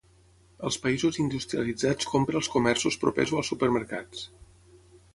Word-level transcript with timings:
Als 0.69 0.77
països 0.85 1.19
industrialitzats 1.25 2.11
compre 2.15 2.41
als 2.41 2.51
comerços 2.57 3.01
propers 3.07 3.37
o 3.37 3.41
als 3.43 3.55
supermercats. 3.55 4.29